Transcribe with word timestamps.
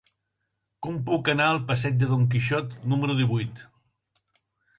Com 0.87 0.95
puc 1.09 1.29
anar 1.33 1.49
al 1.49 1.61
passeig 1.67 1.99
de 1.99 2.07
Don 2.15 2.25
Quixot 2.33 2.75
número 2.95 3.19
divuit? 3.21 3.63